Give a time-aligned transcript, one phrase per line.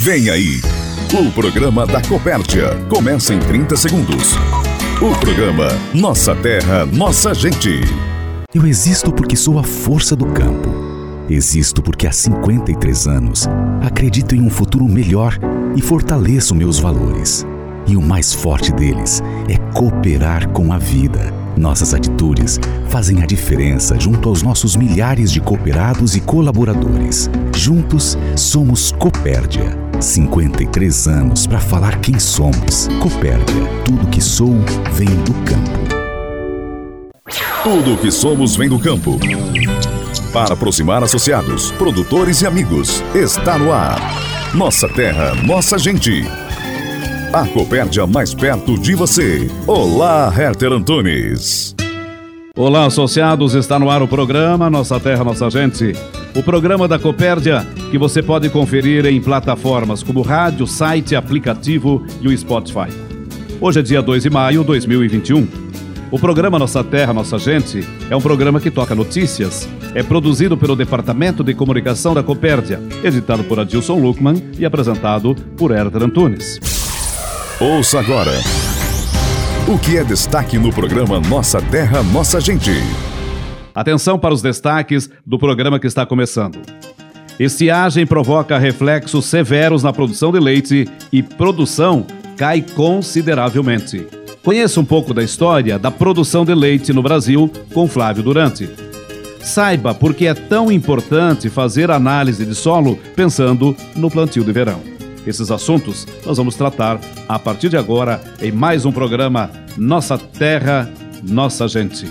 [0.00, 0.60] Vem aí,
[1.12, 2.68] o programa da Copérdia.
[2.88, 4.36] Começa em 30 segundos.
[5.02, 7.80] O programa Nossa Terra, Nossa Gente.
[8.54, 10.68] Eu existo porque sou a força do campo.
[11.28, 13.48] Existo porque há 53 anos
[13.82, 15.36] acredito em um futuro melhor
[15.74, 17.44] e fortaleço meus valores.
[17.84, 21.34] E o mais forte deles é cooperar com a vida.
[21.56, 27.28] Nossas atitudes fazem a diferença junto aos nossos milhares de cooperados e colaboradores.
[27.52, 29.87] Juntos somos Copérdia.
[30.00, 32.88] 53 anos para falar quem somos.
[33.00, 33.66] Copérdia.
[33.84, 34.54] Tudo que sou
[34.92, 35.78] vem do campo.
[37.62, 39.18] Tudo que somos vem do campo.
[40.32, 43.98] Para aproximar associados, produtores e amigos, está no ar.
[44.54, 46.24] Nossa terra, nossa gente.
[47.32, 49.50] A Copérdia mais perto de você.
[49.66, 51.77] Olá, Herter Antunes.
[52.58, 55.92] Olá, associados, está no ar o programa Nossa Terra, Nossa Gente.
[56.34, 62.26] O programa da Copérdia que você pode conferir em plataformas como rádio, site, aplicativo e
[62.26, 62.88] o Spotify.
[63.60, 65.46] Hoje é dia 2 de maio de 2021.
[66.10, 69.68] O programa Nossa Terra, Nossa Gente é um programa que toca notícias.
[69.94, 75.70] É produzido pelo Departamento de Comunicação da Copérdia, editado por Adilson Luckman e apresentado por
[75.70, 76.58] Herter Antunes.
[77.60, 78.32] Ouça agora.
[79.70, 82.70] O que é destaque no programa Nossa Terra, Nossa Gente?
[83.74, 86.58] Atenção para os destaques do programa que está começando.
[87.38, 94.06] Estiagem provoca reflexos severos na produção de leite e produção cai consideravelmente.
[94.42, 98.70] Conheça um pouco da história da produção de leite no Brasil com Flávio Durante.
[99.42, 104.97] Saiba por que é tão importante fazer análise de solo pensando no plantio de verão.
[105.28, 106.98] Esses assuntos nós vamos tratar
[107.28, 110.90] a partir de agora em mais um programa Nossa Terra,
[111.22, 112.10] Nossa Gente.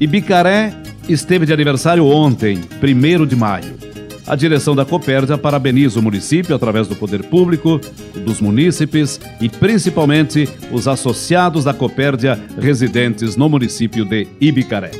[0.00, 0.74] Ibicaré
[1.06, 3.74] esteve de aniversário ontem, 1 de maio.
[4.26, 7.78] A direção da Copérdia parabeniza o município através do poder público,
[8.24, 14.90] dos munícipes e principalmente os associados da Copérdia residentes no município de Ibicaré.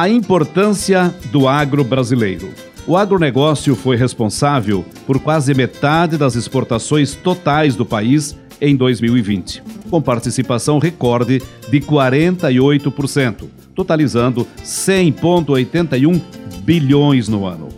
[0.00, 2.48] A importância do agro brasileiro.
[2.86, 10.00] O agronegócio foi responsável por quase metade das exportações totais do país em 2020, com
[10.00, 13.44] participação recorde de 48%,
[13.74, 16.18] totalizando 100,81
[16.62, 17.68] bilhões no ano.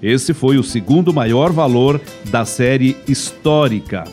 [0.00, 2.00] Esse foi o segundo maior valor
[2.30, 4.04] da série histórica.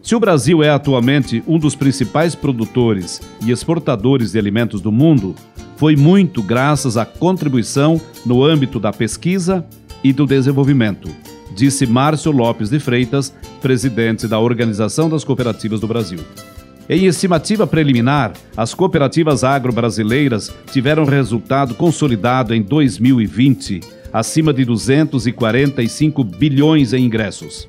[0.02, 5.36] Se o Brasil é atualmente um dos principais produtores e exportadores de alimentos do mundo,
[5.78, 9.66] foi muito graças à contribuição no âmbito da pesquisa
[10.04, 11.10] e do desenvolvimento,
[11.56, 16.20] disse Márcio Lopes de Freitas, presidente da Organização das Cooperativas do Brasil.
[16.88, 23.80] Em estimativa preliminar, as cooperativas agro-brasileiras tiveram resultado consolidado em 2020,
[24.16, 27.68] acima de 245 bilhões em ingressos.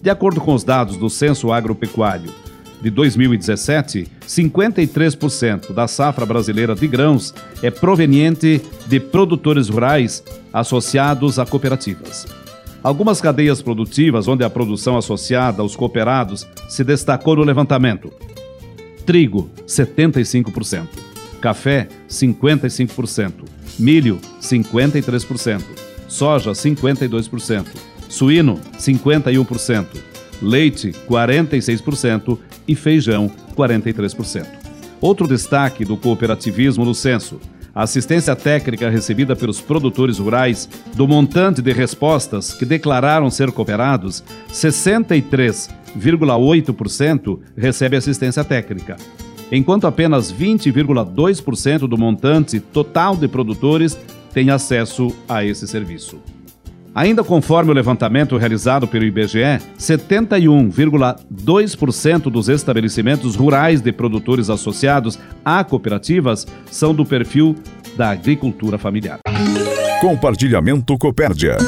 [0.00, 2.32] De acordo com os dados do Censo Agropecuário
[2.80, 11.44] de 2017, 53% da safra brasileira de grãos é proveniente de produtores rurais associados a
[11.44, 12.24] cooperativas.
[12.84, 18.12] Algumas cadeias produtivas onde a produção associada aos cooperados se destacou no levantamento.
[19.04, 20.86] Trigo, 75%.
[21.40, 23.32] Café, 55%.
[23.76, 25.79] Milho, 53%.
[26.10, 29.86] Soja, 52% suíno 51%,
[30.42, 32.36] leite 46%
[32.68, 34.44] e feijão 43%.
[35.00, 37.40] Outro destaque do cooperativismo no censo:
[37.74, 44.24] a assistência técnica recebida pelos produtores rurais do montante de respostas que declararam ser cooperados,
[44.50, 48.96] 63,8% recebe assistência técnica,
[49.52, 53.96] enquanto apenas 20,2% do montante total de produtores
[54.32, 56.20] tem acesso a esse serviço.
[56.94, 65.62] Ainda conforme o levantamento realizado pelo IBGE, 71,2% dos estabelecimentos rurais de produtores associados a
[65.62, 67.54] cooperativas são do perfil
[67.96, 69.20] da agricultura familiar.
[70.00, 71.58] Compartilhamento Copérdia.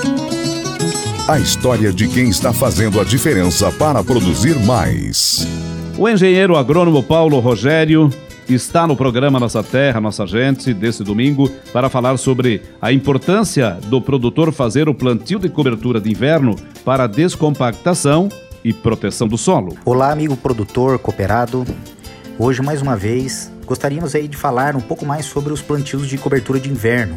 [1.29, 5.47] A história de quem está fazendo a diferença para produzir mais.
[5.97, 8.11] O engenheiro agrônomo Paulo Rogério
[8.55, 14.01] está no programa Nossa Terra, Nossa Gente, desse domingo, para falar sobre a importância do
[14.01, 18.29] produtor fazer o plantio de cobertura de inverno para descompactação
[18.65, 19.77] e proteção do solo.
[19.85, 21.65] Olá, amigo produtor, cooperado.
[22.39, 26.19] Hoje, mais uma vez, gostaríamos aí de falar um pouco mais sobre os plantios de
[26.19, 27.15] cobertura de inverno.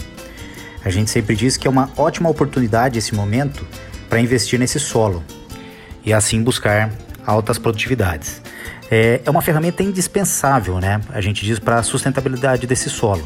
[0.83, 3.65] A gente sempre diz que é uma ótima oportunidade esse momento
[4.09, 5.23] para investir nesse solo
[6.05, 6.91] e assim buscar
[7.25, 8.44] altas produtividades.
[8.89, 11.01] É, é uma ferramenta indispensável, né?
[11.09, 13.25] A gente diz para a sustentabilidade desse solo.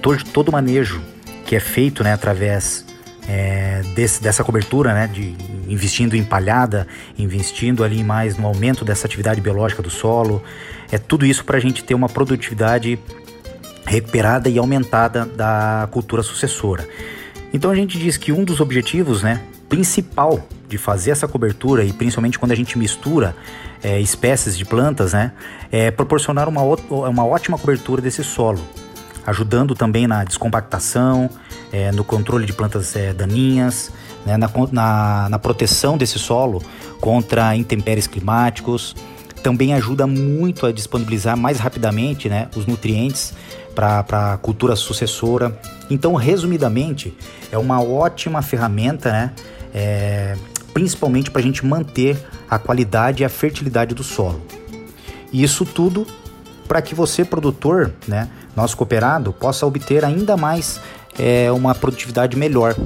[0.00, 1.02] Todo, todo manejo
[1.44, 2.86] que é feito, né, através
[3.28, 5.34] é, desse, dessa cobertura, né, de
[5.68, 6.86] investindo em palhada,
[7.18, 10.42] investindo ali mais no aumento dessa atividade biológica do solo,
[10.90, 12.98] é tudo isso para a gente ter uma produtividade
[13.84, 16.88] recuperada e aumentada da cultura sucessora.
[17.52, 21.92] Então a gente diz que um dos objetivos, né, principal de fazer essa cobertura e
[21.92, 23.34] principalmente quando a gente mistura
[23.82, 25.32] é, espécies de plantas, né,
[25.70, 28.60] é proporcionar uma, uma ótima cobertura desse solo,
[29.26, 31.28] ajudando também na descompactação,
[31.72, 33.90] é, no controle de plantas é, daninhas,
[34.24, 36.62] né, na, na, na proteção desse solo
[37.00, 38.94] contra intempéries climáticos.
[39.42, 43.32] Também ajuda muito a disponibilizar mais rapidamente né, os nutrientes
[43.74, 45.58] para a cultura sucessora.
[45.88, 47.16] Então, resumidamente,
[47.50, 49.32] é uma ótima ferramenta, né,
[49.72, 50.36] é,
[50.72, 52.18] principalmente para a gente manter
[52.48, 54.40] a qualidade e a fertilidade do solo.
[55.32, 56.06] E isso tudo
[56.66, 60.80] para que você, produtor, né, nosso cooperado, possa obter ainda mais
[61.18, 62.76] é, uma produtividade melhor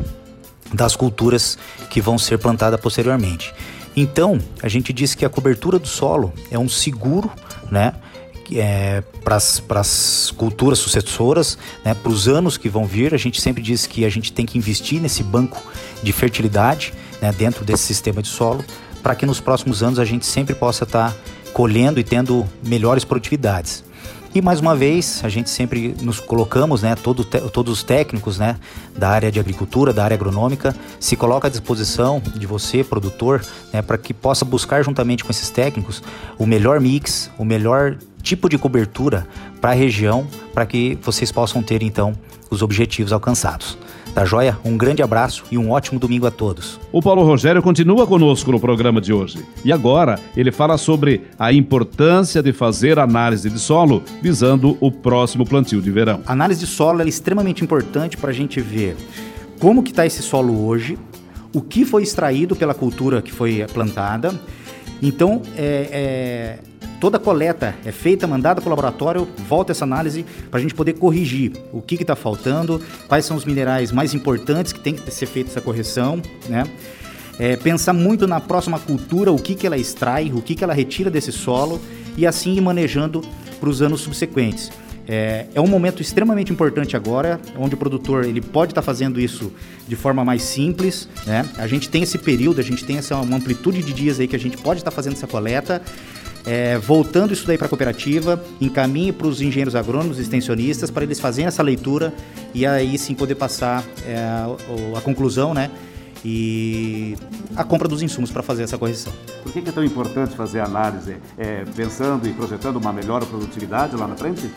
[0.73, 1.59] das culturas
[1.91, 3.55] que vão ser plantadas posteriormente.
[3.97, 7.31] Então, a gente diz que a cobertura do solo é um seguro,
[7.71, 7.95] né?
[8.53, 9.37] É, para
[9.81, 13.15] as culturas sucessoras, né, para os anos que vão vir.
[13.15, 15.63] A gente sempre diz que a gente tem que investir nesse banco
[16.03, 16.93] de fertilidade
[17.25, 18.63] né, dentro desse sistema de solo,
[19.03, 21.17] para que nos próximos anos a gente sempre possa estar tá
[21.55, 23.83] colhendo e tendo melhores produtividades.
[24.35, 28.57] E mais uma vez, a gente sempre nos colocamos, né, todo, todos os técnicos né,
[28.95, 33.43] da área de agricultura, da área agronômica, se coloca à disposição de você, produtor,
[33.73, 36.03] né, para que possa buscar juntamente com esses técnicos
[36.37, 39.27] o melhor mix, o melhor tipo de cobertura
[39.61, 42.13] para a região, para que vocês possam ter então
[42.51, 43.79] os objetivos alcançados.
[44.15, 44.57] Tá joia?
[44.65, 46.79] Um grande abraço e um ótimo domingo a todos.
[46.93, 49.45] O Paulo Rogério continua conosco no programa de hoje.
[49.65, 55.45] E agora ele fala sobre a importância de fazer análise de solo visando o próximo
[55.45, 56.21] plantio de verão.
[56.27, 58.97] A análise de solo é extremamente importante para a gente ver
[59.59, 60.97] como que está esse solo hoje,
[61.53, 64.33] o que foi extraído pela cultura que foi plantada.
[65.03, 70.59] Então, é, é toda coleta é feita, mandada para o laboratório, volta essa análise para
[70.59, 74.81] a gente poder corrigir o que está faltando, quais são os minerais mais importantes que
[74.81, 76.65] tem que ser feita essa correção, né?
[77.39, 80.73] É, pensar muito na próxima cultura, o que, que ela extrai, o que, que ela
[80.73, 81.81] retira desse solo
[82.17, 83.23] e assim ir manejando
[83.59, 84.71] para os anos subsequentes.
[85.07, 89.21] É, é, um momento extremamente importante agora, onde o produtor ele pode estar tá fazendo
[89.21, 89.53] isso
[89.87, 91.09] de forma mais simples.
[91.27, 91.47] Né?
[91.59, 94.37] A gente tem esse período, a gente tem essa uma amplitude de dias aí que
[94.37, 95.83] a gente pode estar tá fazendo essa coleta
[96.45, 101.19] é, voltando isso daí para a cooperativa, encaminhe para os engenheiros agrônomos, extensionistas, para eles
[101.19, 102.13] fazerem essa leitura
[102.53, 104.49] e aí sim poder passar é, a,
[104.99, 105.71] a conclusão, né?
[106.25, 107.17] e
[107.55, 109.13] a compra dos insumos para fazer essa correção.
[109.43, 114.09] Por que é tão importante fazer análise é, pensando e projetando uma melhor produtividade lá
[114.09, 114.51] na frente?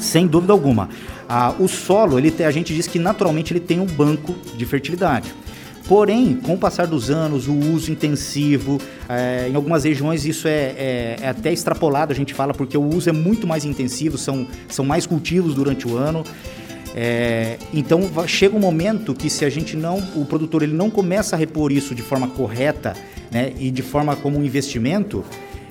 [0.00, 0.88] Sem dúvida alguma.
[1.28, 5.32] Ah, o solo, ele, a gente diz que naturalmente ele tem um banco de fertilidade.
[5.88, 10.50] Porém, com o passar dos anos, o uso intensivo, é, em algumas regiões isso é,
[10.50, 14.46] é, é, até extrapolado, a gente fala, porque o uso é muito mais intensivo, são,
[14.68, 16.24] são mais cultivos durante o ano.
[16.94, 21.34] É, então chega um momento que se a gente não, o produtor ele não começa
[21.34, 22.92] a repor isso de forma correta
[23.30, 25.24] né, e de forma como um investimento,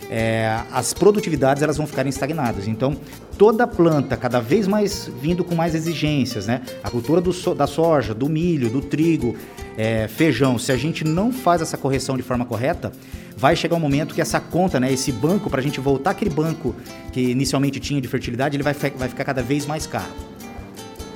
[0.10, 2.68] é, as produtividades elas vão ficar estagnadas.
[2.68, 2.98] Então,
[3.38, 6.62] toda planta cada vez mais vindo com mais exigências, né?
[6.84, 9.38] A cultura do, da soja, do milho, do trigo,
[9.78, 12.92] é, feijão, se a gente não faz essa correção de forma correta,
[13.38, 16.30] vai chegar um momento que essa conta, né, esse banco, para a gente voltar aquele
[16.30, 16.75] banco
[17.12, 20.12] que inicialmente tinha de fertilidade, ele vai, vai ficar cada vez mais caro.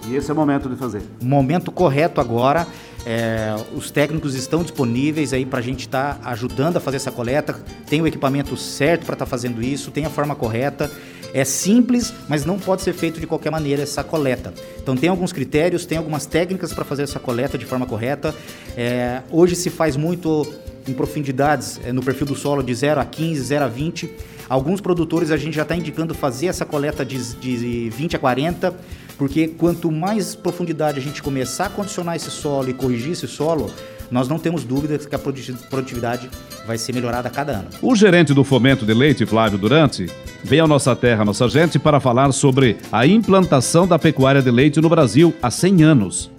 [0.07, 1.01] E esse é o momento de fazer.
[1.21, 2.67] O momento correto agora.
[3.07, 7.11] É, os técnicos estão disponíveis aí para a gente estar tá ajudando a fazer essa
[7.11, 7.53] coleta.
[7.87, 10.89] Tem o equipamento certo para estar tá fazendo isso, tem a forma correta.
[11.35, 14.53] É simples, mas não pode ser feito de qualquer maneira essa coleta.
[14.81, 18.33] Então tem alguns critérios, tem algumas técnicas para fazer essa coleta de forma correta.
[18.77, 20.47] É, hoje se faz muito
[20.87, 24.09] em profundidades é, no perfil do solo de 0 a 15, 0 a 20.
[24.47, 28.73] Alguns produtores a gente já está indicando fazer essa coleta de, de 20 a 40
[29.17, 33.71] porque quanto mais profundidade a gente começar a condicionar esse solo e corrigir esse solo,
[34.11, 36.29] nós não temos dúvidas que a produtividade
[36.65, 37.67] vai ser melhorada a cada ano.
[37.81, 40.07] O gerente do Fomento de Leite, Flávio Durante,
[40.43, 44.79] veio à nossa terra, nossa gente, para falar sobre a implantação da pecuária de leite
[44.81, 46.31] no Brasil há 100 anos.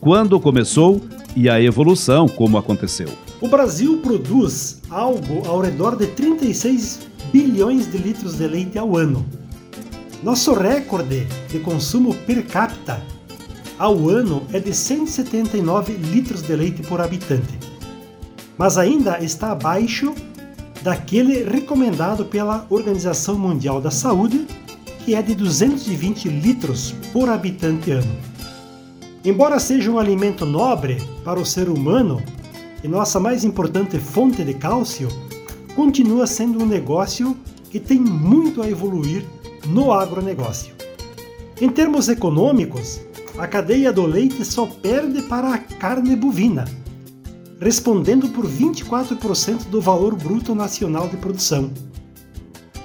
[0.00, 1.00] Quando começou
[1.36, 3.08] e a evolução, como aconteceu.
[3.40, 7.00] O Brasil produz algo ao redor de 36
[7.32, 9.24] bilhões de litros de leite ao ano.
[10.22, 13.02] Nosso recorde de consumo per capita
[13.82, 17.58] ao ano é de 179 litros de leite por habitante,
[18.56, 20.14] mas ainda está abaixo
[20.82, 24.46] daquele recomendado pela Organização Mundial da Saúde,
[25.04, 28.16] que é de 220 litros por habitante ano.
[29.24, 32.22] Embora seja um alimento nobre para o ser humano
[32.84, 35.08] e nossa mais importante fonte de cálcio,
[35.74, 37.36] continua sendo um negócio
[37.68, 39.24] que tem muito a evoluir
[39.66, 40.72] no agronegócio.
[41.60, 43.00] Em termos econômicos,
[43.38, 46.64] a cadeia do leite só perde para a carne bovina,
[47.60, 51.70] respondendo por 24% do valor bruto nacional de produção.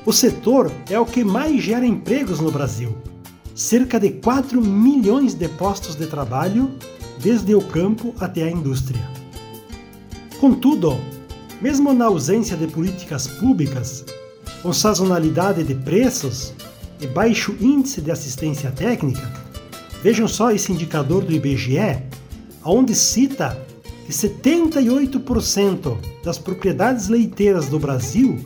[0.05, 2.95] O setor é o que mais gera empregos no Brasil,
[3.53, 6.71] cerca de 4 milhões de postos de trabalho,
[7.19, 9.01] desde o campo até a indústria.
[10.39, 10.97] Contudo,
[11.59, 14.05] mesmo na ausência de políticas públicas,
[14.61, 16.53] com sazonalidade de preços
[17.01, 19.46] e baixo índice de assistência técnica,
[20.01, 22.03] vejam só esse indicador do IBGE,
[22.63, 23.57] onde cita
[24.05, 28.39] que 78% das propriedades leiteiras do Brasil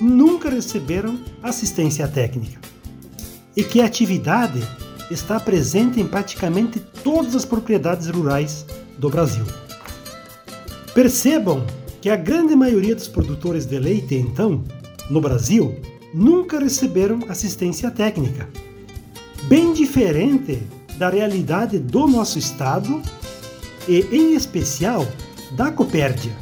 [0.00, 2.58] nunca receberam assistência técnica
[3.56, 4.62] e que a atividade
[5.10, 8.64] está presente em praticamente todas as propriedades rurais
[8.98, 9.44] do Brasil.
[10.94, 11.66] Percebam
[12.00, 14.62] que a grande maioria dos produtores de leite, então,
[15.10, 15.74] no Brasil,
[16.14, 18.48] nunca receberam assistência técnica.
[19.48, 20.60] Bem diferente
[20.98, 23.00] da realidade do nosso estado
[23.86, 25.06] e, em especial,
[25.52, 26.36] da Copérdia,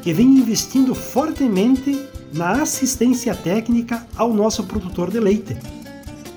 [0.00, 5.56] que vem investindo fortemente na assistência técnica ao nosso produtor de leite,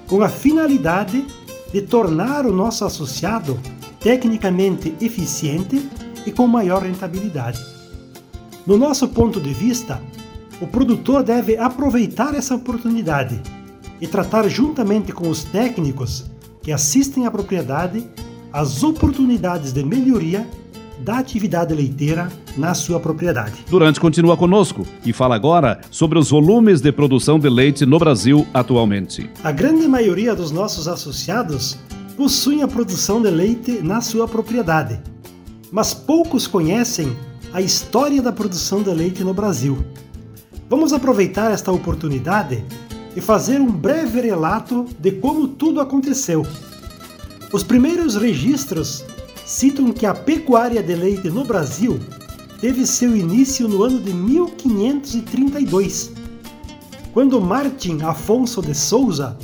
[0.08, 1.26] com a finalidade
[1.72, 3.60] de tornar o nosso associado
[4.00, 5.88] tecnicamente eficiente
[6.26, 7.64] e com maior rentabilidade.
[8.66, 10.02] No nosso ponto de vista,
[10.60, 13.42] o produtor deve aproveitar essa oportunidade
[14.00, 16.26] e tratar juntamente com os técnicos
[16.62, 18.06] que assistem à propriedade
[18.54, 20.48] as oportunidades de melhoria
[21.04, 23.66] da atividade leiteira na sua propriedade.
[23.70, 28.46] Durante continua conosco e fala agora sobre os volumes de produção de leite no Brasil
[28.54, 29.30] atualmente.
[29.44, 31.78] A grande maioria dos nossos associados
[32.16, 35.00] possuem a produção de leite na sua propriedade,
[35.72, 37.16] mas poucos conhecem
[37.54, 39.84] a história da produção de leite no Brasil.
[40.70, 42.64] Vamos aproveitar esta oportunidade
[43.16, 46.46] e fazer um breve relato de como tudo aconteceu.
[47.52, 49.04] Os primeiros registros
[49.46, 52.00] citam que a pecuária de leite no Brasil
[52.62, 56.12] teve seu início no ano de 1532,
[57.12, 59.38] quando Martim Afonso de Souza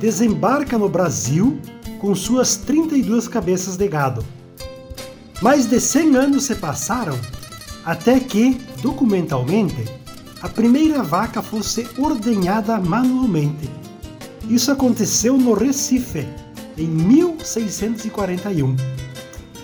[0.00, 1.58] desembarca no Brasil
[2.00, 4.24] com suas 32 cabeças de gado.
[5.42, 7.18] Mais de 100 anos se passaram
[7.84, 9.84] até que, documentalmente,
[10.42, 13.70] a primeira vaca fosse ordenhada manualmente.
[14.48, 16.26] Isso aconteceu no Recife,
[16.76, 18.76] em 1641.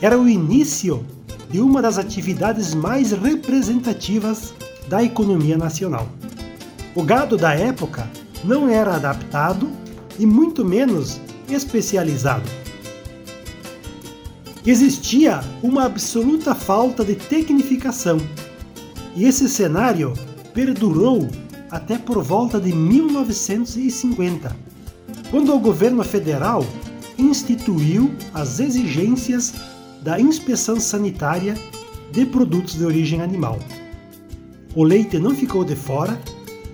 [0.01, 1.05] Era o início
[1.51, 4.55] de uma das atividades mais representativas
[4.89, 6.09] da economia nacional.
[6.95, 8.09] O gado da época
[8.45, 9.71] não era adaptado
[10.19, 12.49] e muito menos especializado
[14.67, 18.19] existia uma absoluta falta de tecnificação.
[19.15, 20.13] E esse cenário
[20.57, 21.29] perdurou
[21.71, 24.57] até por volta de 1950,
[25.31, 26.65] quando o governo federal
[27.19, 29.53] instituiu as exigências
[30.03, 31.55] da inspeção sanitária
[32.11, 33.59] de produtos de origem animal.
[34.75, 36.19] O leite não ficou de fora,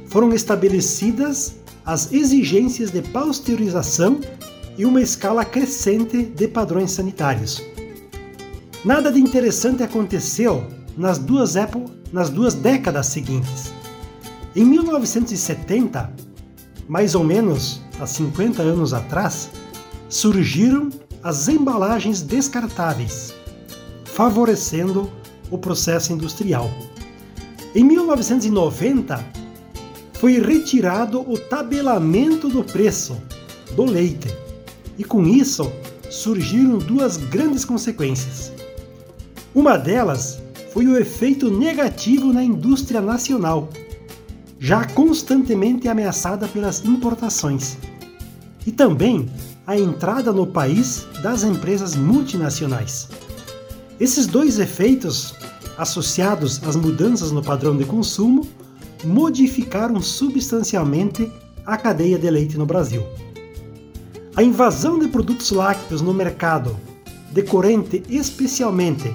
[0.07, 4.21] foram estabelecidas as exigências de pasteurização
[4.79, 7.61] e uma escala crescente de padrões sanitários.
[8.85, 10.65] Nada de interessante aconteceu
[10.97, 11.57] nas duas,
[12.13, 13.73] nas duas décadas seguintes.
[14.55, 16.13] Em 1970,
[16.87, 19.51] mais ou menos há 50 anos atrás,
[20.09, 20.91] surgiram
[21.23, 23.33] as embalagens descartáveis,
[24.05, 25.11] favorecendo
[25.51, 26.71] o processo industrial.
[27.75, 29.25] Em 1990,
[30.15, 33.17] foi retirado o tabelamento do preço
[33.75, 34.29] do leite,
[34.99, 35.73] e com isso
[36.11, 38.53] surgiram duas grandes consequências.
[39.55, 40.42] Uma delas
[40.73, 43.69] foi o efeito negativo na indústria nacional,
[44.59, 47.77] já constantemente ameaçada pelas importações,
[48.67, 49.29] e também
[49.67, 53.09] a entrada no país das empresas multinacionais.
[54.01, 55.35] Esses dois efeitos
[55.77, 58.47] associados às mudanças no padrão de consumo,
[59.05, 61.31] modificaram substancialmente
[61.65, 63.03] a cadeia de leite no Brasil.
[64.37, 66.77] A invasão de produtos lácteos no mercado,
[67.33, 69.13] decorrente especialmente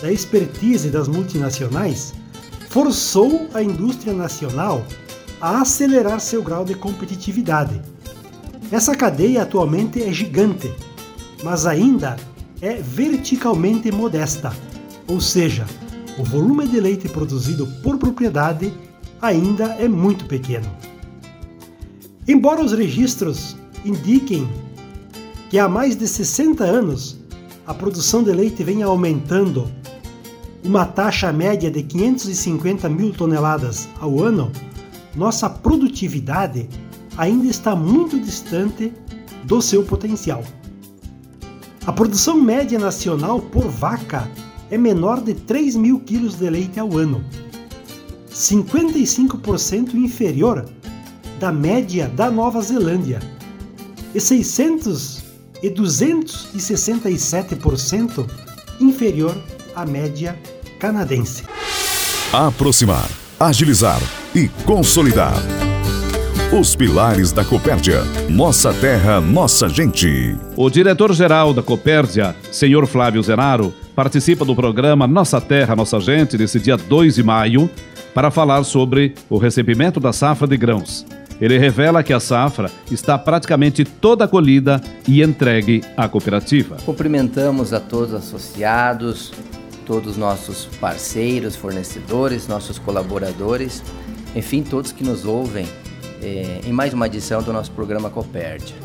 [0.00, 2.14] da expertise das multinacionais,
[2.68, 4.84] forçou a indústria nacional
[5.40, 7.80] a acelerar seu grau de competitividade.
[8.70, 10.72] Essa cadeia atualmente é gigante,
[11.42, 12.16] mas ainda
[12.60, 14.52] é verticalmente modesta,
[15.08, 15.66] ou seja,
[16.18, 18.72] o volume de leite produzido por propriedade
[19.20, 20.70] ainda é muito pequeno.
[22.28, 24.48] Embora os registros indiquem
[25.48, 27.18] que há mais de 60 anos
[27.66, 29.70] a produção de leite vem aumentando
[30.64, 34.52] uma taxa média de 550 mil toneladas ao ano,
[35.14, 36.68] nossa produtividade
[37.16, 38.92] ainda está muito distante
[39.44, 40.44] do seu potencial.
[41.86, 44.30] A produção média nacional por vaca
[44.70, 47.24] é menor de 3 mil quilos de leite ao ano,
[48.30, 50.68] 55% inferior
[51.40, 53.20] da média da Nova Zelândia
[54.14, 55.24] e 600
[55.62, 58.26] e 267%
[58.80, 59.36] inferior
[59.74, 60.38] à média
[60.78, 61.44] canadense.
[62.32, 63.08] Aproximar,
[63.38, 64.00] agilizar
[64.34, 65.34] e consolidar.
[66.52, 68.02] Os pilares da Copérdia.
[68.28, 70.36] Nossa terra, nossa gente.
[70.56, 76.58] O diretor-geral da Copérdia, senhor Flávio Zenaro, participa do programa Nossa Terra, Nossa Gente, nesse
[76.58, 77.70] dia 2 de maio,
[78.12, 81.06] para falar sobre o recebimento da safra de grãos.
[81.40, 86.76] Ele revela que a safra está praticamente toda colhida e entregue à cooperativa.
[86.84, 89.32] Cumprimentamos a todos os associados,
[89.90, 93.82] todos os nossos parceiros, fornecedores, nossos colaboradores,
[94.36, 95.66] enfim, todos que nos ouvem
[96.22, 98.76] eh, em mais uma edição do nosso programa Copérdia.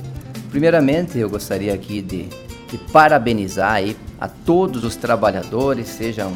[0.49, 2.23] Primeiramente, eu gostaria aqui de,
[2.71, 6.33] de parabenizar aí a todos os trabalhadores, sejam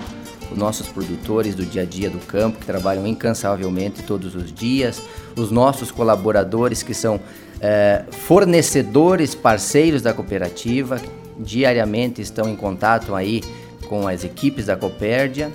[0.51, 5.01] os nossos produtores do dia a dia do campo, que trabalham incansavelmente todos os dias,
[5.35, 7.19] os nossos colaboradores, que são
[7.59, 11.01] é, fornecedores, parceiros da cooperativa,
[11.39, 13.41] diariamente estão em contato aí
[13.89, 15.51] com as equipes da Copérdia,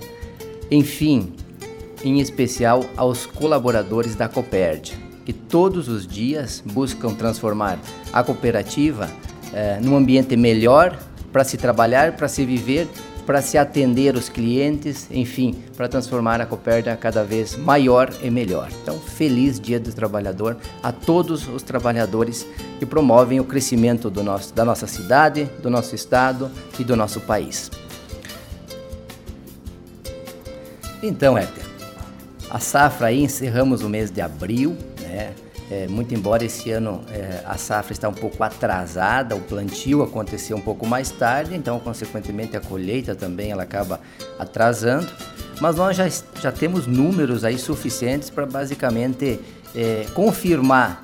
[0.70, 1.32] enfim,
[2.04, 7.78] em especial aos colaboradores da Copérdia, que todos os dias buscam transformar
[8.12, 9.08] a cooperativa
[9.52, 10.98] é, num ambiente melhor
[11.32, 12.88] para se trabalhar, para se viver
[13.26, 18.68] para se atender os clientes, enfim, para transformar a Copérdia cada vez maior e melhor.
[18.82, 22.46] Então, feliz Dia do Trabalhador a todos os trabalhadores
[22.78, 27.20] que promovem o crescimento do nosso, da nossa cidade, do nosso estado e do nosso
[27.20, 27.70] país.
[31.06, 31.62] Então, Éter,
[32.48, 35.34] a safra aí encerramos o mês de abril, né?
[35.70, 40.56] É, muito embora esse ano é, a safra está um pouco atrasada, o plantio aconteceu
[40.56, 43.98] um pouco mais tarde, então consequentemente a colheita também ela acaba
[44.38, 45.10] atrasando,
[45.60, 46.06] mas nós já,
[46.40, 49.40] já temos números aí suficientes para basicamente
[49.74, 51.02] é, confirmar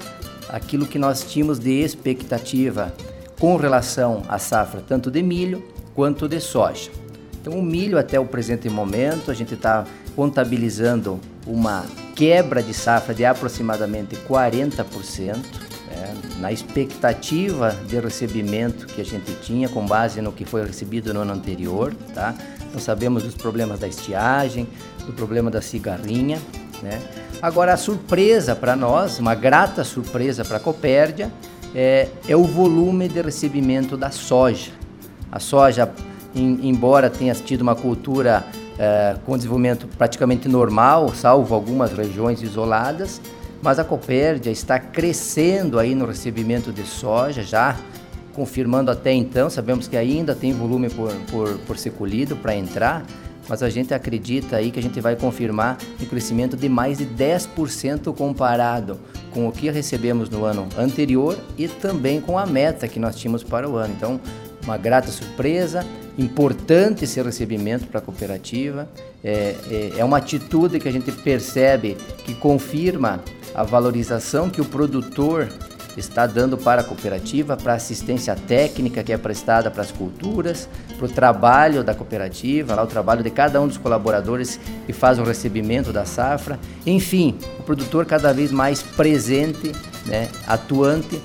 [0.51, 2.95] aquilo que nós tínhamos de expectativa
[3.39, 7.00] com relação à safra tanto de milho quanto de soja.
[7.41, 13.15] Então o milho até o presente momento a gente está contabilizando uma quebra de safra
[13.15, 20.33] de aproximadamente 40%, né, na expectativa de recebimento que a gente tinha com base no
[20.33, 21.95] que foi recebido no ano anterior.
[22.15, 22.35] Tá?
[22.75, 24.69] Nós sabemos dos problemas da estiagem,
[25.07, 26.39] do problema da cigarrinha.
[26.83, 27.01] Né?
[27.41, 31.33] Agora, a surpresa para nós, uma grata surpresa para a Copérdia,
[31.75, 34.73] é, é o volume de recebimento da soja.
[35.33, 35.91] A soja,
[36.35, 38.45] em, embora tenha tido uma cultura
[38.79, 43.21] é, com desenvolvimento praticamente normal, salvo algumas regiões isoladas,
[43.63, 47.77] mas a Copérdia está crescendo aí no recebimento de soja, já
[48.33, 53.05] confirmando até então, sabemos que ainda tem volume por, por, por ser colhido para entrar,
[53.49, 57.07] mas a gente acredita aí que a gente vai confirmar um crescimento de mais de
[57.07, 58.99] 10% comparado
[59.33, 63.43] com o que recebemos no ano anterior e também com a meta que nós tínhamos
[63.43, 63.93] para o ano.
[63.97, 64.21] Então,
[64.65, 65.85] uma grata surpresa,
[66.19, 68.89] importante esse recebimento para a cooperativa.
[69.23, 73.21] É, é, é, uma atitude que a gente percebe que confirma
[73.55, 75.49] a valorização que o produtor
[75.97, 80.69] está dando para a cooperativa, para a assistência técnica que é prestada para as culturas,
[80.97, 85.19] para o trabalho da cooperativa, lá o trabalho de cada um dos colaboradores que faz
[85.19, 86.59] o recebimento da safra.
[86.87, 89.73] Enfim, o produtor cada vez mais presente,
[90.07, 91.21] né, atuante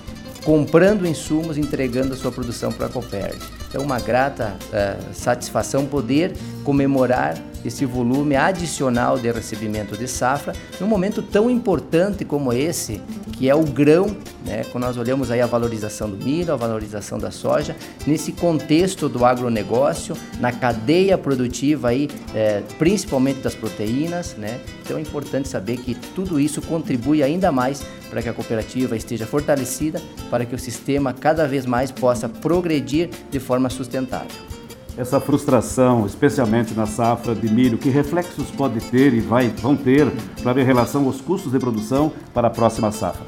[0.46, 3.42] comprando insumos, entregando a sua produção para a Copérdia.
[3.68, 10.88] Então, uma grata uh, satisfação poder comemorar esse volume adicional de recebimento de safra num
[10.88, 13.02] momento tão importante como esse,
[13.34, 14.64] que é o grão, né?
[14.72, 17.76] Quando nós olhamos aí a valorização do milho, a valorização da soja,
[18.06, 24.60] nesse contexto do agronegócio, na cadeia produtiva aí, é, principalmente das proteínas, né?
[24.84, 29.26] Então é importante saber que tudo isso contribui ainda mais para que a cooperativa esteja
[29.26, 34.55] fortalecida, para que o sistema cada vez mais possa progredir de forma sustentável
[34.98, 40.10] essa frustração, especialmente na safra de milho, que reflexos pode ter e vai, vão ter
[40.42, 43.26] para ver relação aos custos de produção para a próxima safra?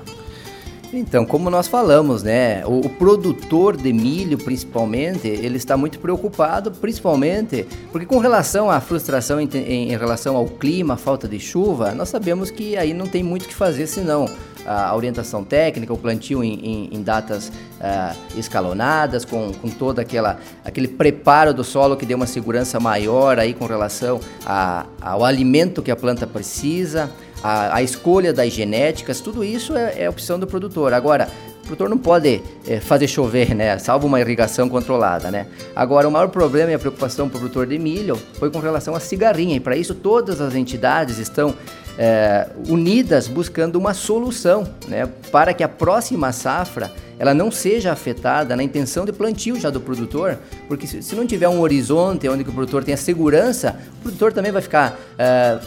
[0.93, 6.71] Então, como nós falamos, né, o, o, produtor de milho, principalmente, ele está muito preocupado,
[6.71, 11.91] principalmente porque com relação à frustração em, em, em relação ao clima, falta de chuva,
[11.91, 14.28] nós sabemos que aí não tem muito o que fazer senão
[14.67, 20.39] a orientação técnica, o plantio em, em, em datas uh, escalonadas, com, com todo aquela,
[20.65, 25.82] aquele preparo do solo que dê uma segurança maior aí com relação a, ao alimento
[25.82, 27.10] que a planta precisa,
[27.43, 30.93] a, a escolha das genéticas, tudo isso é, é opção do produtor.
[30.93, 31.28] Agora,
[31.63, 33.78] o produtor não pode é, fazer chover, né?
[33.78, 35.47] Salvo uma irrigação controlada, né?
[35.76, 38.95] Agora, o maior problema e a preocupação para o produtor de milho foi com relação
[38.95, 39.58] à cigarrinha.
[39.58, 41.54] E para isso, todas as entidades estão
[41.97, 45.10] é, unidas buscando uma solução, né?
[45.32, 49.82] Para que a próxima safra ela não seja afetada na intenção de plantio já do
[49.82, 54.32] produtor, porque se, se não tiver um horizonte onde o produtor tenha segurança, o produtor
[54.32, 55.60] também vai ficar é,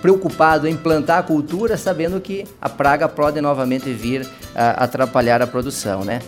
[0.00, 5.46] preocupado em plantar a cultura, sabendo que a praga pode novamente vir a atrapalhar a
[5.46, 6.20] produção, né?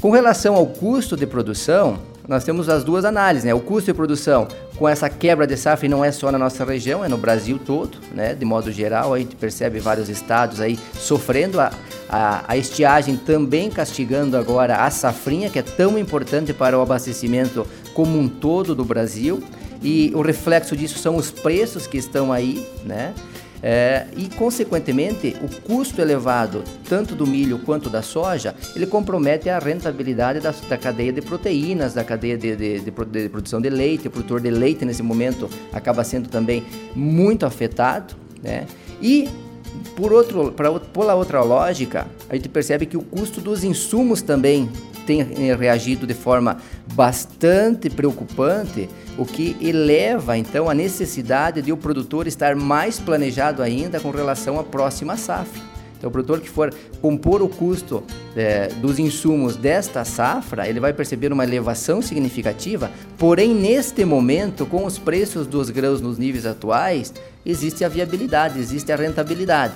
[0.00, 3.54] Com relação ao custo de produção, nós temos as duas análises, né?
[3.54, 7.04] O custo de produção com essa quebra de safra não é só na nossa região,
[7.04, 8.34] é no Brasil todo, né?
[8.34, 11.70] De modo geral, a gente percebe vários estados aí sofrendo a,
[12.08, 17.66] a, a estiagem também castigando agora a safrinha, que é tão importante para o abastecimento
[17.94, 19.42] como um todo do Brasil
[19.82, 23.14] e o reflexo disso são os preços que estão aí, né?
[23.62, 29.58] É, e, consequentemente, o custo elevado tanto do milho quanto da soja, ele compromete a
[29.58, 34.08] rentabilidade da, da cadeia de proteínas, da cadeia de, de, de, de, produção de leite.
[34.08, 38.14] O produtor de leite, nesse momento, acaba sendo também muito afetado.
[38.42, 38.66] Né?
[39.00, 39.28] E,
[39.96, 44.70] por, outro, pra, por outra lógica, a gente percebe que o custo dos insumos também
[45.06, 45.22] tem
[45.56, 46.58] reagido de forma
[46.96, 54.00] bastante preocupante, o que eleva então a necessidade de o produtor estar mais planejado ainda
[54.00, 55.60] com relação à próxima safra.
[55.98, 58.02] Então, o produtor que for compor o custo
[58.34, 64.84] é, dos insumos desta safra, ele vai perceber uma elevação significativa, porém, neste momento, com
[64.84, 67.12] os preços dos grãos nos níveis atuais,
[67.44, 69.74] existe a viabilidade, existe a rentabilidade.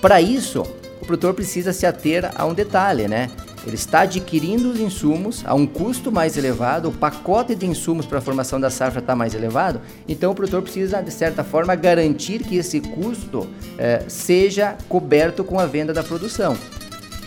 [0.00, 0.62] Para isso,
[1.00, 3.30] o produtor precisa se ater a um detalhe, né?
[3.66, 8.18] Ele está adquirindo os insumos a um custo mais elevado, o pacote de insumos para
[8.18, 12.44] a formação da safra está mais elevado, então o produtor precisa, de certa forma, garantir
[12.44, 16.56] que esse custo eh, seja coberto com a venda da produção.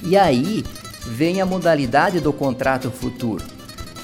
[0.02, 0.64] E aí
[1.06, 3.44] vem a modalidade do contrato futuro.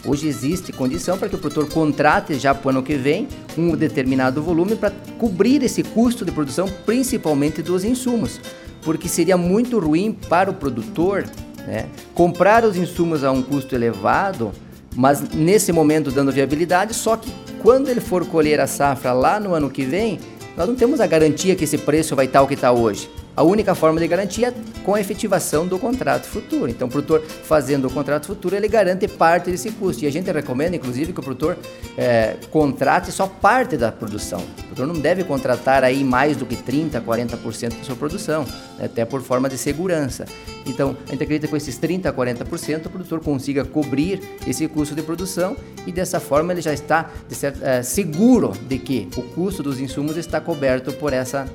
[0.05, 3.77] Hoje existe condição para que o produtor contrate já para o ano que vem um
[3.77, 8.41] determinado volume para cobrir esse custo de produção, principalmente dos insumos,
[8.83, 11.23] porque seria muito ruim para o produtor
[11.65, 11.87] né?
[12.13, 14.51] Comprar os insumos a um custo elevado,
[14.95, 19.53] mas nesse momento dando viabilidade, só que quando ele for colher a safra lá no
[19.53, 20.19] ano que vem,
[20.55, 23.09] nós não temos a garantia que esse preço vai estar o que está hoje.
[23.35, 26.69] A única forma de garantia é com a efetivação do contrato futuro.
[26.69, 30.05] Então, o produtor fazendo o contrato futuro, ele garante parte desse custo.
[30.05, 31.57] E a gente recomenda, inclusive, que o produtor
[31.97, 34.39] é, contrate só parte da produção.
[34.39, 38.45] O produtor não deve contratar aí mais do que 30%, 40% da sua produção,
[38.79, 40.25] né, até por forma de segurança.
[40.65, 44.95] Então, a gente acredita que com esses 30%, 40%, o produtor consiga cobrir esse custo
[44.95, 49.61] de produção e dessa forma ele já está certo, é, seguro de que o custo
[49.61, 51.45] dos insumos está coberto por essa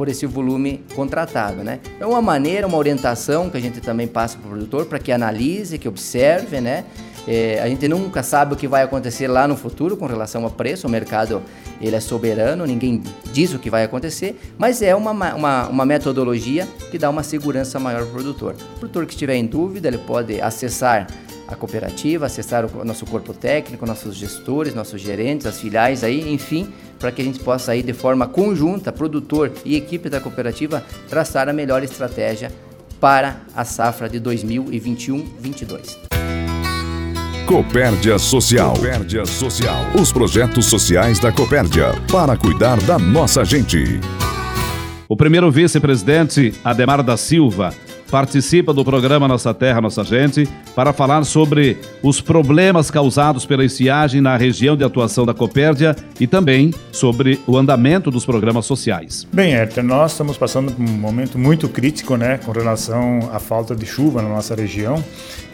[0.00, 1.78] por esse volume contratado, né?
[2.00, 5.12] É uma maneira, uma orientação que a gente também passa para o produtor para que
[5.12, 6.86] analise, que observe, né?
[7.28, 10.50] É, a gente nunca sabe o que vai acontecer lá no futuro com relação ao
[10.50, 11.42] preço, o mercado
[11.82, 16.66] ele é soberano, ninguém diz o que vai acontecer, mas é uma, uma, uma metodologia
[16.90, 18.56] que dá uma segurança maior para o produtor.
[18.76, 21.08] O produtor que estiver em dúvida, ele pode acessar
[21.50, 26.72] a cooperativa, acessar o nosso corpo técnico, nossos gestores, nossos gerentes, as filiais aí, enfim,
[26.98, 31.48] para que a gente possa aí de forma conjunta, produtor e equipe da cooperativa, traçar
[31.48, 32.52] a melhor estratégia
[33.00, 36.10] para a safra de 2021-22.
[37.46, 38.74] Copérdia Social.
[38.74, 39.76] Copérdia Social.
[40.00, 43.98] Os projetos sociais da Copérdia para cuidar da nossa gente.
[45.08, 47.74] O primeiro vice-presidente, Ademar da Silva,
[48.10, 54.20] participa do programa Nossa Terra, Nossa Gente para falar sobre os problemas causados pela estiagem
[54.20, 59.26] na região de atuação da Copérdia e também sobre o andamento dos programas sociais.
[59.32, 63.74] Bem, Herter, nós estamos passando por um momento muito crítico né, com relação à falta
[63.74, 65.02] de chuva na nossa região.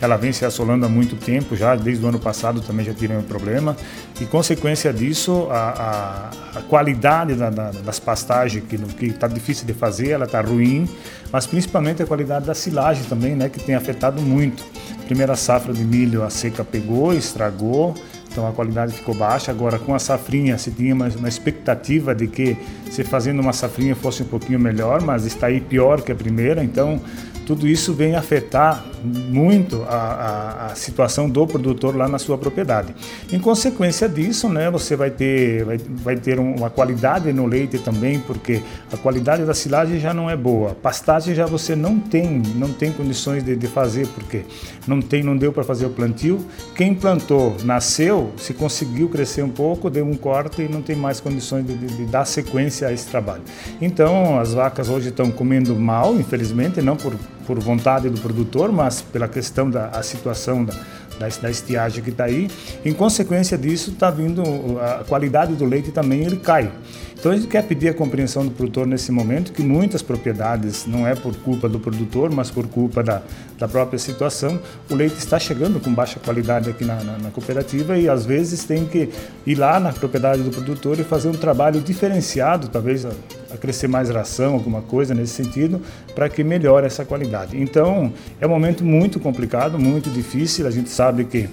[0.01, 3.25] Ela vem se assolando há muito tempo já, desde o ano passado também já tivemos
[3.25, 3.77] problema.
[4.21, 8.65] E, consequência disso, a, a, a qualidade da, da, das pastagens,
[8.99, 10.89] que está difícil de fazer, ela está ruim,
[11.37, 14.65] mas principalmente a qualidade da silagem também, né, que tem afetado muito.
[15.05, 17.95] Primeira safra de milho, a seca pegou, estragou,
[18.33, 19.51] então a qualidade ficou baixa.
[19.51, 22.57] Agora, com a safrinha, se tinha uma, expectativa de que
[22.91, 26.65] se fazendo uma safrinha fosse um pouquinho melhor, mas está aí pior que a primeira,
[26.65, 26.99] então
[27.47, 32.93] tudo isso vem afetar muito a, a, a, situação do produtor lá na sua propriedade.
[33.33, 38.19] Em consequência disso, né, você vai ter, vai, vai ter uma qualidade no leite também,
[38.19, 38.61] porque
[38.93, 40.75] a qualidade da silagem já não é boa.
[40.75, 44.43] Pastagem já você não tem, não tem condições de, de fazer, porque
[44.85, 46.45] não tem, não deu para fazer o plantio.
[46.75, 51.21] Quem plantou, nasceu, se conseguiu crescer um pouco, deu um corte e não tem mais
[51.21, 53.43] condições de, de, de dar sequência a esse trabalho.
[53.81, 57.15] Então, as vacas hoje estão comendo mal, infelizmente, não por
[57.47, 60.75] por vontade do produtor, mas pela questão da situação da,
[61.19, 62.49] da, da estiagem que está aí.
[62.85, 64.43] Em consequência disso, está vindo
[64.81, 66.71] a qualidade do leite também ele cai.
[67.19, 71.07] Então a gente quer pedir a compreensão do produtor nesse momento que muitas propriedades, não
[71.07, 73.23] é por culpa do produtor, mas por culpa da,
[73.59, 77.97] da própria situação, o leite está chegando com baixa qualidade aqui na, na, na cooperativa
[77.97, 79.09] e às vezes tem que
[79.47, 83.13] ir lá na propriedade do produtor e fazer um trabalho diferenciado, talvez a,
[83.53, 85.81] a crescer mais ração, alguma coisa nesse sentido,
[86.15, 87.61] para que melhore essa qualidade.
[87.61, 91.49] Então é um momento muito complicado, muito difícil, a gente sabe que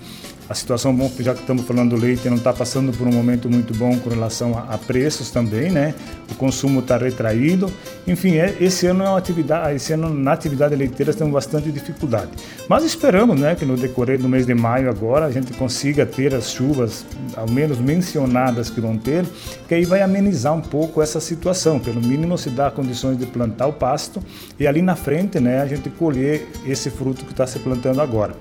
[0.49, 3.73] a situação, já que estamos falando do leite, não está passando por um momento muito
[3.73, 5.95] bom com relação a, a preços também, né?
[6.29, 7.71] O consumo está retraído.
[8.05, 12.29] Enfim, é, esse ano é uma atividade, esse ano na atividade leiteira temos bastante dificuldade.
[12.67, 16.35] Mas esperamos, né, que no decorrer do mês de maio agora a gente consiga ter
[16.35, 17.05] as chuvas,
[17.37, 19.25] ao menos mencionadas que vão ter,
[19.67, 21.79] que aí vai amenizar um pouco essa situação.
[21.79, 24.21] Pelo mínimo se dá condições de plantar o pasto
[24.59, 28.35] e ali na frente, né, a gente colher esse fruto que está se plantando agora.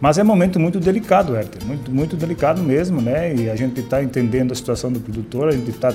[0.00, 3.34] Mas é um momento muito delicado, Herter, muito, muito delicado mesmo, né?
[3.34, 5.94] E a gente está entendendo a situação do produtor, a gente tá,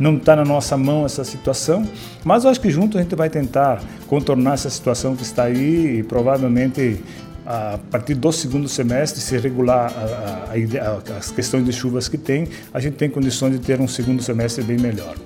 [0.00, 1.86] não está na nossa mão essa situação,
[2.24, 5.98] mas eu acho que junto a gente vai tentar contornar essa situação que está aí
[5.98, 7.00] e provavelmente
[7.44, 12.16] a partir do segundo semestre, se regular a, a, a, as questões de chuvas que
[12.16, 15.16] tem, a gente tem condições de ter um segundo semestre bem melhor.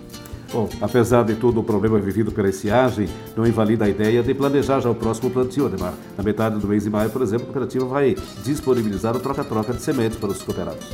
[0.52, 4.80] Bom, apesar de todo o problema vivido pela estiagem, não invalida a ideia de planejar
[4.80, 5.94] já o próximo plantio, Ademar.
[6.16, 9.82] Na metade do mês de maio, por exemplo, a cooperativa vai disponibilizar o troca-troca de
[9.82, 10.86] sementes para os cooperados.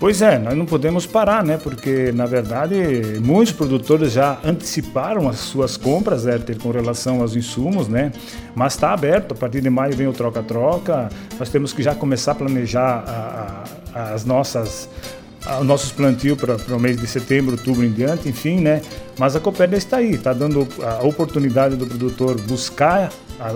[0.00, 1.58] Pois é, nós não podemos parar, né?
[1.58, 2.76] Porque, na verdade,
[3.20, 8.12] muitos produtores já anteciparam as suas compras, Herter, com relação aos insumos, né?
[8.54, 12.32] Mas está aberto, a partir de maio vem o troca-troca, nós temos que já começar
[12.32, 15.17] a planejar a, a, as nossas os
[15.64, 18.82] nossos plantios para o mês de setembro, outubro em diante, enfim, né?
[19.18, 23.10] Mas a Copérnia está aí, está dando a oportunidade do produtor buscar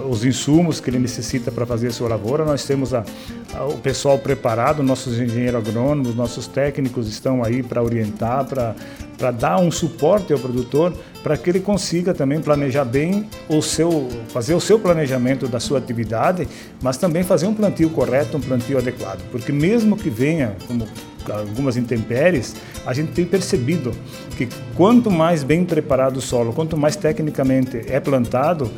[0.09, 2.45] os insumos que ele necessita para fazer a sua lavoura.
[2.45, 3.05] Nós temos a,
[3.55, 9.59] a, o pessoal preparado, nossos engenheiros agrônomos, nossos técnicos estão aí para orientar, para dar
[9.61, 10.93] um suporte ao produtor,
[11.23, 15.79] para que ele consiga também planejar bem o seu, fazer o seu planejamento da sua
[15.79, 16.49] atividade,
[16.81, 19.21] mas também fazer um plantio correto, um plantio adequado.
[19.31, 20.87] Porque mesmo que venha, como
[21.31, 22.57] algumas intempéries,
[22.87, 23.93] a gente tem percebido
[24.37, 28.71] que quanto mais bem preparado o solo, quanto mais tecnicamente é plantado,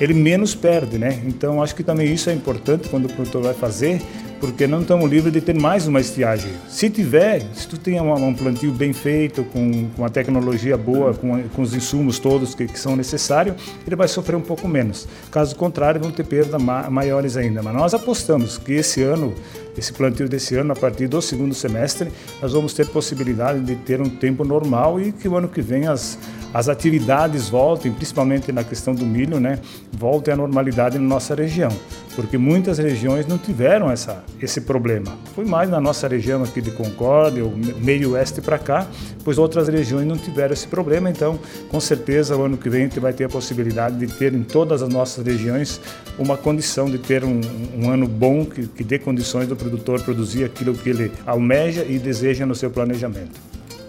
[0.00, 1.20] ele menos perde, né?
[1.26, 4.00] Então acho que também isso é importante quando o produtor vai fazer,
[4.40, 6.50] porque não estamos livres de ter mais uma estiagem.
[6.66, 11.12] Se tiver, se tu tem um, um plantio bem feito, com, com a tecnologia boa,
[11.12, 15.06] com, com os insumos todos que, que, são necessários, ele vai sofrer um pouco menos.
[15.30, 17.62] Caso contrário, vão ter perdas ma maiores ainda.
[17.62, 19.34] Mas nós apostamos que esse ano,
[19.76, 22.10] esse plantio desse ano, a partir do segundo semestre,
[22.40, 25.86] nós vamos ter possibilidade de ter um tempo normal e que o ano que vem
[25.86, 26.18] as
[26.52, 29.58] as atividades voltem, principalmente na questão do milho, né,
[29.92, 31.70] voltem à normalidade na nossa região,
[32.16, 35.16] porque muitas regiões não tiveram essa, esse problema.
[35.34, 38.86] Foi mais na nossa região aqui de Concórdia, o meio oeste para cá,
[39.24, 42.84] pois outras regiões não tiveram esse problema, então com certeza o ano que vem a
[42.84, 45.80] gente vai ter a possibilidade de ter em todas as nossas regiões
[46.18, 47.40] uma condição de ter um,
[47.76, 51.98] um ano bom que, que dê condições do produtor produzir aquilo que ele almeja e
[51.98, 53.40] deseja no seu planejamento.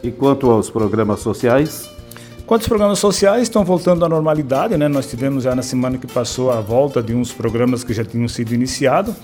[0.03, 1.89] E quanto aos programas sociais,
[2.51, 4.89] Quanto aos programas sociais, estão voltando à normalidade, né?
[4.89, 8.27] Nós tivemos já na semana que passou a volta de uns programas que já tinham
[8.27, 9.15] sido iniciados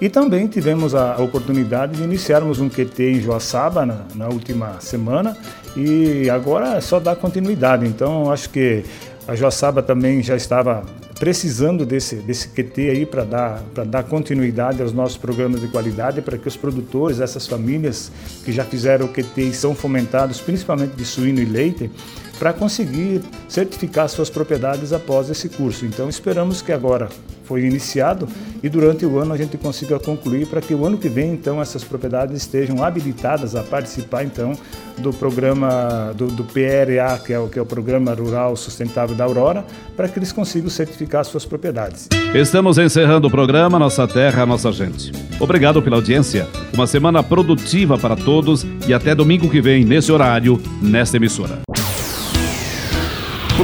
[0.00, 5.36] e também tivemos a oportunidade de iniciarmos um QT em Joaçaba na, na última semana
[5.76, 7.84] e agora é só dar continuidade.
[7.84, 8.84] Então, acho que
[9.26, 10.84] a Joaçaba também já estava
[11.18, 16.36] precisando desse, desse QT aí para dar, dar continuidade aos nossos programas de qualidade, para
[16.38, 18.12] que os produtores, essas famílias
[18.44, 21.90] que já fizeram o QT e são fomentados, principalmente de suíno e leite,
[22.38, 25.86] para conseguir certificar suas propriedades após esse curso.
[25.86, 27.08] Então esperamos que agora
[27.46, 28.28] foi iniciado
[28.62, 31.62] e durante o ano a gente consiga concluir para que o ano que vem então
[31.62, 34.52] essas propriedades estejam habilitadas a participar então
[34.98, 39.24] do programa do, do PRA que é o que é o Programa Rural Sustentável da
[39.24, 39.64] Aurora
[39.96, 42.08] para que eles consigam certificar suas propriedades.
[42.34, 45.12] Estamos encerrando o programa Nossa Terra, Nossa Gente.
[45.38, 46.48] Obrigado pela audiência.
[46.74, 51.65] Uma semana produtiva para todos e até domingo que vem nesse horário nesta emissora.